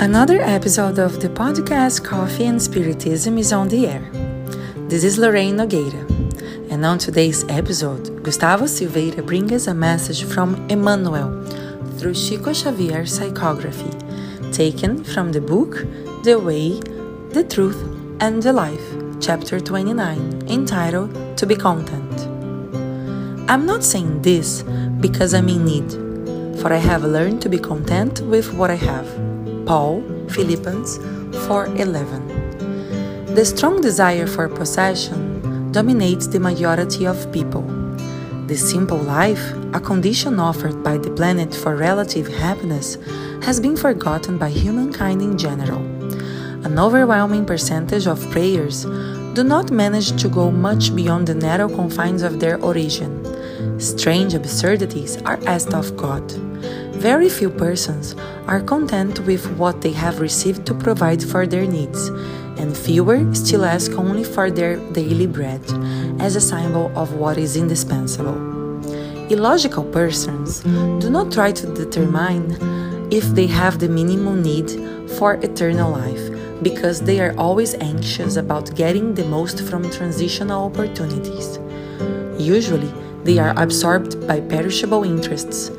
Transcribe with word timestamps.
Another 0.00 0.40
episode 0.40 0.98
of 0.98 1.20
the 1.20 1.28
podcast 1.28 2.02
Coffee 2.02 2.46
and 2.46 2.58
Spiritism 2.58 3.36
is 3.36 3.52
on 3.52 3.68
the 3.68 3.86
air. 3.86 4.10
This 4.88 5.04
is 5.04 5.18
Lorraine 5.18 5.58
Nogueira, 5.58 6.70
and 6.70 6.86
on 6.86 6.96
today's 6.96 7.44
episode, 7.50 8.22
Gustavo 8.22 8.64
Silveira 8.64 9.22
brings 9.22 9.52
us 9.52 9.66
a 9.66 9.74
message 9.74 10.24
from 10.24 10.54
Emmanuel 10.70 11.44
through 11.98 12.14
Chico 12.14 12.54
Xavier's 12.54 13.18
psychography, 13.18 13.92
taken 14.54 15.04
from 15.04 15.32
the 15.32 15.40
book 15.42 15.84
The 16.24 16.38
Way, 16.38 16.80
the 17.34 17.44
Truth, 17.44 17.82
and 18.20 18.42
the 18.42 18.54
Life, 18.54 18.96
chapter 19.20 19.60
29, 19.60 20.48
entitled 20.48 21.36
To 21.36 21.44
Be 21.44 21.56
Content. 21.56 22.20
I'm 23.50 23.66
not 23.66 23.84
saying 23.84 24.22
this 24.22 24.62
because 24.98 25.34
I'm 25.34 25.50
in 25.50 25.66
need, 25.66 26.58
for 26.58 26.72
I 26.72 26.78
have 26.78 27.04
learned 27.04 27.42
to 27.42 27.50
be 27.50 27.58
content 27.58 28.22
with 28.22 28.54
what 28.54 28.70
I 28.70 28.76
have. 28.76 29.29
Paul, 29.70 30.02
Philippians 30.30 30.98
4:11. 31.46 32.26
The 33.36 33.44
strong 33.44 33.80
desire 33.80 34.26
for 34.26 34.48
possession 34.48 35.70
dominates 35.70 36.26
the 36.26 36.40
majority 36.40 37.06
of 37.06 37.30
people. 37.30 37.62
The 38.48 38.56
simple 38.56 38.98
life, 38.98 39.54
a 39.72 39.78
condition 39.78 40.40
offered 40.40 40.82
by 40.82 40.98
the 40.98 41.12
planet 41.12 41.54
for 41.54 41.76
relative 41.76 42.26
happiness, 42.26 42.98
has 43.46 43.60
been 43.60 43.76
forgotten 43.76 44.38
by 44.38 44.50
humankind 44.50 45.22
in 45.22 45.38
general. 45.38 45.82
An 46.66 46.76
overwhelming 46.76 47.44
percentage 47.44 48.08
of 48.08 48.28
prayers 48.32 48.86
do 49.36 49.44
not 49.44 49.70
manage 49.70 50.20
to 50.20 50.28
go 50.28 50.50
much 50.50 50.92
beyond 50.96 51.28
the 51.28 51.38
narrow 51.46 51.68
confines 51.68 52.24
of 52.24 52.40
their 52.40 52.58
origin. 52.58 53.12
Strange 53.78 54.34
absurdities 54.34 55.16
are 55.24 55.38
asked 55.46 55.74
of 55.74 55.96
God. 55.96 56.49
Very 57.00 57.30
few 57.30 57.48
persons 57.48 58.14
are 58.46 58.60
content 58.60 59.20
with 59.20 59.46
what 59.56 59.80
they 59.80 59.92
have 59.92 60.20
received 60.20 60.66
to 60.66 60.74
provide 60.74 61.22
for 61.22 61.46
their 61.46 61.64
needs, 61.64 62.08
and 62.60 62.76
fewer 62.76 63.34
still 63.34 63.64
ask 63.64 63.92
only 63.92 64.22
for 64.22 64.50
their 64.50 64.76
daily 64.92 65.26
bread 65.26 65.62
as 66.20 66.36
a 66.36 66.42
symbol 66.42 66.92
of 66.94 67.14
what 67.14 67.38
is 67.38 67.56
indispensable. 67.56 68.36
Illogical 69.32 69.84
persons 69.84 70.60
do 71.00 71.08
not 71.08 71.32
try 71.32 71.52
to 71.52 71.74
determine 71.74 73.08
if 73.10 73.24
they 73.34 73.46
have 73.46 73.78
the 73.78 73.88
minimum 73.88 74.42
need 74.42 74.68
for 75.16 75.36
eternal 75.36 75.92
life 75.92 76.62
because 76.62 77.00
they 77.00 77.18
are 77.18 77.34
always 77.38 77.72
anxious 77.76 78.36
about 78.36 78.76
getting 78.76 79.14
the 79.14 79.24
most 79.24 79.62
from 79.62 79.90
transitional 79.90 80.66
opportunities. 80.66 81.58
Usually, 82.38 82.92
they 83.24 83.38
are 83.38 83.54
absorbed 83.56 84.26
by 84.28 84.40
perishable 84.40 85.04
interests 85.04 85.70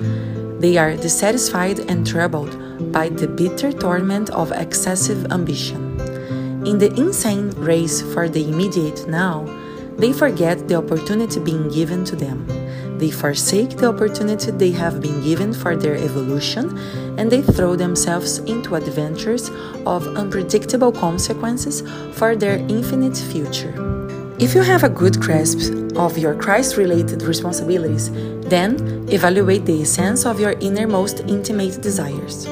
they 0.61 0.77
are 0.77 0.95
dissatisfied 0.95 1.79
and 1.79 2.05
troubled 2.05 2.55
by 2.91 3.09
the 3.09 3.27
bitter 3.27 3.71
torment 3.71 4.29
of 4.29 4.51
excessive 4.51 5.31
ambition. 5.31 5.99
In 6.65 6.77
the 6.77 6.93
insane 6.93 7.49
race 7.57 8.03
for 8.13 8.29
the 8.29 8.47
immediate 8.47 9.07
now, 9.07 9.45
they 9.97 10.13
forget 10.13 10.67
the 10.67 10.75
opportunity 10.75 11.39
being 11.39 11.67
given 11.69 12.05
to 12.05 12.15
them. 12.15 12.45
They 12.99 13.09
forsake 13.09 13.77
the 13.77 13.89
opportunity 13.89 14.51
they 14.51 14.71
have 14.71 15.01
been 15.01 15.23
given 15.23 15.51
for 15.51 15.75
their 15.75 15.95
evolution 15.95 16.77
and 17.17 17.31
they 17.31 17.41
throw 17.41 17.75
themselves 17.75 18.37
into 18.39 18.75
adventures 18.75 19.49
of 19.87 20.07
unpredictable 20.15 20.91
consequences 20.91 21.81
for 22.13 22.35
their 22.35 22.57
infinite 22.69 23.17
future. 23.17 24.00
If 24.41 24.55
you 24.55 24.61
have 24.63 24.83
a 24.83 24.89
good 24.89 25.21
grasp 25.21 25.71
of 25.95 26.17
your 26.17 26.33
Christ 26.33 26.75
related 26.75 27.21
responsibilities, 27.21 28.09
then 28.49 29.07
evaluate 29.07 29.67
the 29.67 29.83
essence 29.83 30.25
of 30.25 30.39
your 30.39 30.53
innermost 30.53 31.19
intimate 31.27 31.79
desires. 31.79 32.47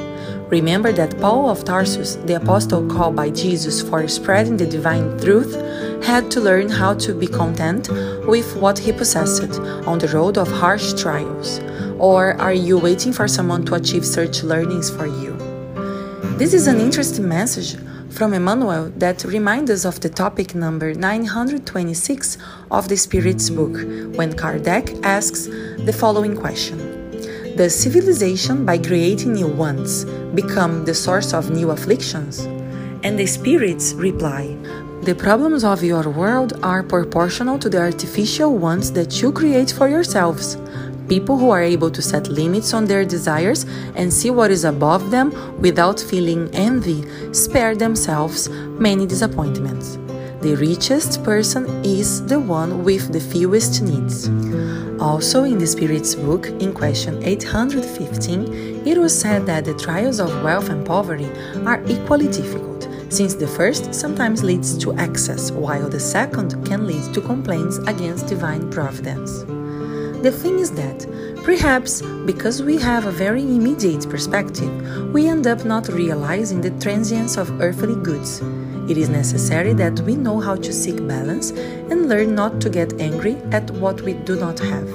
Remember 0.51 0.91
that 0.91 1.19
Paul 1.19 1.49
of 1.49 1.65
Tarsus, 1.65 2.17
the 2.27 2.35
apostle 2.35 2.85
called 2.87 3.15
by 3.15 3.31
Jesus 3.31 3.81
for 3.81 4.07
spreading 4.07 4.55
the 4.55 4.67
divine 4.67 5.17
truth, 5.17 5.55
had 6.03 6.29
to 6.29 6.39
learn 6.39 6.69
how 6.69 6.93
to 6.93 7.11
be 7.11 7.25
content 7.25 7.89
with 8.27 8.55
what 8.57 8.77
he 8.77 8.91
possessed 8.91 9.59
on 9.87 9.97
the 9.97 10.09
road 10.09 10.37
of 10.37 10.47
harsh 10.47 10.93
trials. 10.93 11.59
Or 11.97 12.35
are 12.39 12.53
you 12.53 12.77
waiting 12.77 13.13
for 13.13 13.27
someone 13.27 13.65
to 13.65 13.73
achieve 13.73 14.05
such 14.05 14.43
learnings 14.43 14.91
for 14.91 15.07
you? 15.07 15.35
This 16.37 16.53
is 16.53 16.67
an 16.67 16.79
interesting 16.79 17.27
message 17.27 17.77
from 18.11 18.33
Emmanuel 18.33 18.91
that 18.97 19.23
reminds 19.23 19.71
us 19.71 19.85
of 19.85 19.99
the 19.99 20.09
topic 20.09 20.55
number 20.55 20.93
926 20.93 22.37
of 22.71 22.89
the 22.89 22.97
Spirit's 22.97 23.49
book, 23.49 23.73
when 24.17 24.33
Kardec 24.33 24.99
asks 25.03 25.45
the 25.85 25.93
following 25.93 26.35
question 26.35 26.77
Does 27.55 27.75
civilization, 27.75 28.65
by 28.65 28.77
creating 28.77 29.33
new 29.33 29.47
wants, 29.47 30.05
become 30.33 30.85
the 30.85 30.93
source 30.93 31.33
of 31.33 31.49
new 31.49 31.71
afflictions? 31.71 32.39
And 33.03 33.17
the 33.17 33.25
Spirits 33.25 33.93
reply, 33.93 34.57
the 35.03 35.15
problems 35.15 35.63
of 35.63 35.81
your 35.81 36.09
world 36.09 36.59
are 36.61 36.83
proportional 36.83 37.57
to 37.59 37.69
the 37.69 37.79
artificial 37.79 38.57
ones 38.57 38.91
that 38.91 39.21
you 39.21 39.31
create 39.31 39.71
for 39.71 39.87
yourselves. 39.87 40.57
People 41.09 41.39
who 41.39 41.49
are 41.49 41.63
able 41.63 41.89
to 41.89 42.03
set 42.03 42.27
limits 42.27 42.71
on 42.71 42.85
their 42.85 43.03
desires 43.03 43.65
and 43.95 44.13
see 44.13 44.29
what 44.29 44.51
is 44.51 44.63
above 44.63 45.09
them 45.09 45.33
without 45.59 45.99
feeling 45.99 46.49
envy 46.53 47.03
spare 47.33 47.75
themselves 47.75 48.47
many 48.47 49.07
disappointments. 49.07 49.97
The 50.41 50.55
richest 50.55 51.23
person 51.23 51.65
is 51.83 52.23
the 52.27 52.39
one 52.39 52.83
with 52.83 53.11
the 53.11 53.19
fewest 53.19 53.81
needs. 53.81 54.29
Also, 55.01 55.45
in 55.45 55.57
the 55.57 55.65
Spirit's 55.65 56.13
book, 56.13 56.45
in 56.61 56.73
question 56.73 57.23
815, 57.23 58.87
it 58.87 58.97
was 58.97 59.19
said 59.19 59.47
that 59.47 59.65
the 59.65 59.73
trials 59.73 60.19
of 60.19 60.43
wealth 60.43 60.69
and 60.69 60.85
poverty 60.85 61.29
are 61.65 61.83
equally 61.87 62.27
difficult, 62.27 62.87
since 63.09 63.33
the 63.33 63.47
first 63.47 63.95
sometimes 63.95 64.43
leads 64.43 64.77
to 64.77 64.93
excess, 64.97 65.51
while 65.51 65.89
the 65.89 65.99
second 65.99 66.63
can 66.65 66.85
lead 66.85 67.13
to 67.15 67.21
complaints 67.21 67.79
against 67.79 68.27
divine 68.27 68.69
providence. 68.69 69.43
The 70.21 70.31
thing 70.31 70.59
is 70.59 70.71
that, 70.71 71.07
perhaps 71.45 72.01
because 72.25 72.61
we 72.61 72.77
have 72.77 73.05
a 73.05 73.11
very 73.11 73.41
immediate 73.41 74.09
perspective, 74.09 74.69
we 75.13 75.27
end 75.27 75.47
up 75.47 75.63
not 75.63 75.87
realizing 75.87 76.59
the 76.59 76.71
transience 76.71 77.37
of 77.37 77.61
earthly 77.61 77.95
goods. 77.95 78.41
It 78.89 78.97
is 78.97 79.07
necessary 79.07 79.71
that 79.75 80.01
we 80.01 80.15
know 80.15 80.41
how 80.41 80.55
to 80.55 80.73
seek 80.73 80.97
balance 81.07 81.51
and 81.51 82.09
learn 82.09 82.35
not 82.35 82.59
to 82.61 82.69
get 82.69 82.99
angry 82.99 83.37
at 83.51 83.71
what 83.71 84.01
we 84.01 84.13
do 84.13 84.35
not 84.35 84.59
have. 84.59 84.89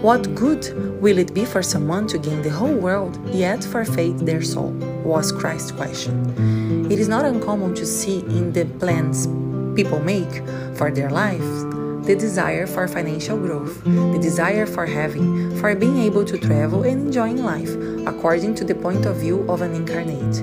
What 0.00 0.32
good 0.36 0.62
will 1.02 1.18
it 1.18 1.34
be 1.34 1.44
for 1.44 1.62
someone 1.62 2.06
to 2.06 2.18
gain 2.18 2.42
the 2.42 2.50
whole 2.50 2.74
world, 2.74 3.18
yet 3.34 3.64
forfeit 3.64 4.18
their 4.18 4.42
soul? 4.42 4.70
was 5.06 5.30
Christ's 5.30 5.72
question. 5.72 6.88
It 6.90 6.98
is 6.98 7.08
not 7.08 7.24
uncommon 7.24 7.74
to 7.74 7.86
see 7.86 8.20
in 8.20 8.52
the 8.52 8.64
plans 8.78 9.26
people 9.74 10.00
make 10.00 10.42
for 10.76 10.90
their 10.90 11.10
lives 11.10 11.64
the 12.06 12.14
desire 12.14 12.68
for 12.68 12.86
financial 12.86 13.36
growth, 13.36 13.82
the 13.84 14.18
desire 14.22 14.64
for 14.64 14.86
having, 14.86 15.58
for 15.58 15.74
being 15.74 15.98
able 15.98 16.24
to 16.24 16.38
travel 16.38 16.84
and 16.84 17.06
enjoying 17.06 17.42
life, 17.42 17.74
according 18.06 18.54
to 18.54 18.64
the 18.64 18.74
point 18.74 19.04
of 19.06 19.16
view 19.16 19.44
of 19.50 19.60
an 19.60 19.74
incarnate. 19.74 20.38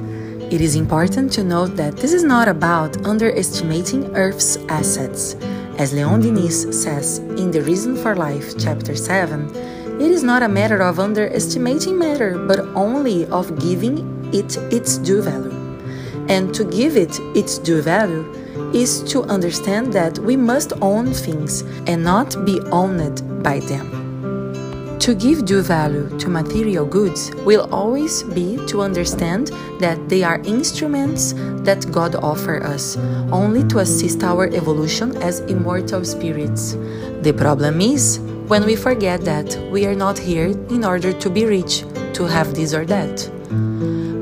It 0.51 0.59
is 0.59 0.75
important 0.75 1.31
to 1.34 1.44
note 1.44 1.78
that 1.78 1.96
this 1.96 2.12
is 2.12 2.24
not 2.24 2.50
about 2.50 3.06
underestimating 3.06 4.13
Earth's 4.13 4.57
assets. 4.68 5.35
As 5.78 5.94
Leon 5.94 6.22
Denis 6.22 6.84
says 6.84 7.19
in 7.19 7.50
The 7.50 7.62
Reason 7.62 7.95
for 7.95 8.13
Life, 8.13 8.59
chapter 8.59 8.94
7, 8.94 9.50
it 10.01 10.12
is 10.12 10.22
not 10.22 10.44
a 10.44 10.50
matter 10.50 10.81
of 10.81 11.00
underestimating 11.00 11.97
matter, 11.97 12.38
but 12.45 12.59
only 12.75 13.25
of 13.28 13.57
giving 13.57 13.97
it 14.33 14.57
its 14.71 14.98
due 14.98 15.21
value. 15.21 15.62
And 16.29 16.53
to 16.53 16.63
give 16.63 16.97
it 16.97 17.19
its 17.35 17.57
due 17.57 17.81
value 17.81 18.23
is 18.73 19.03
to 19.11 19.23
understand 19.23 19.93
that 19.93 20.19
we 20.19 20.35
must 20.35 20.73
own 20.81 21.13
things 21.13 21.61
and 21.87 22.03
not 22.03 22.45
be 22.45 22.59
owned 22.71 23.43
by 23.43 23.59
them. 23.59 24.03
To 24.99 25.13
give 25.13 25.43
due 25.43 25.61
value 25.61 26.07
to 26.17 26.29
material 26.29 26.85
goods 26.85 27.29
will 27.43 27.67
always 27.73 28.23
be 28.23 28.57
to 28.67 28.81
understand 28.81 29.51
that 29.79 30.07
they 30.07 30.23
are 30.23 30.39
instruments 30.45 31.33
that 31.65 31.91
God 31.91 32.15
offers 32.15 32.63
us, 32.63 32.97
only 33.29 33.65
to 33.65 33.79
assist 33.79 34.23
our 34.23 34.47
evolution 34.47 35.17
as 35.17 35.41
immortal 35.41 36.05
spirits. 36.05 36.77
The 37.21 37.33
problem 37.35 37.81
is 37.81 38.19
when 38.47 38.63
we 38.63 38.77
forget 38.77 39.25
that 39.25 39.57
we 39.71 39.85
are 39.85 39.95
not 39.95 40.17
here 40.17 40.47
in 40.69 40.85
order 40.85 41.11
to 41.11 41.29
be 41.29 41.45
rich, 41.45 41.83
to 42.13 42.23
have 42.23 42.53
this 42.55 42.73
or 42.73 42.85
that. 42.85 43.29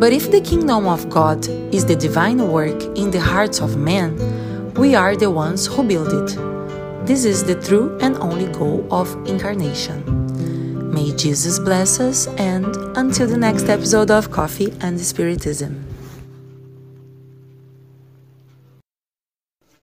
But 0.01 0.13
if 0.13 0.31
the 0.31 0.41
kingdom 0.41 0.87
of 0.87 1.11
God 1.11 1.47
is 1.71 1.85
the 1.85 1.95
divine 1.95 2.47
work 2.47 2.81
in 2.97 3.11
the 3.11 3.19
hearts 3.19 3.61
of 3.61 3.77
men, 3.77 4.73
we 4.73 4.95
are 4.95 5.15
the 5.15 5.29
ones 5.29 5.67
who 5.67 5.83
build 5.83 6.11
it. 6.11 7.05
This 7.05 7.23
is 7.23 7.43
the 7.43 7.53
true 7.61 7.99
and 8.01 8.17
only 8.17 8.51
goal 8.51 8.87
of 8.89 9.13
incarnation. 9.27 10.01
May 10.91 11.15
Jesus 11.15 11.59
bless 11.59 11.99
us, 11.99 12.25
and 12.39 12.65
until 12.97 13.27
the 13.27 13.37
next 13.37 13.69
episode 13.69 14.09
of 14.09 14.31
Coffee 14.31 14.73
and 14.81 14.99
Spiritism. 14.99 15.90